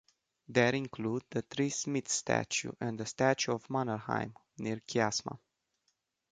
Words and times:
There 0.47 0.73
include 0.73 1.25
the 1.29 1.43
Three 1.43 1.69
Smiths 1.69 2.13
Statue 2.13 2.71
and 2.81 2.99
the 2.99 3.05
Statue 3.05 3.51
of 3.51 3.69
Mannerheim 3.69 4.33
near 4.57 4.77
Kiasma. 4.77 5.37